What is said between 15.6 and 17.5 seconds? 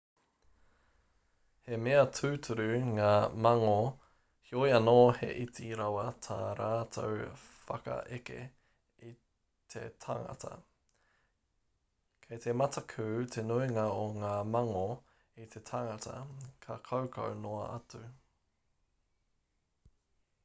tangata ka kaukau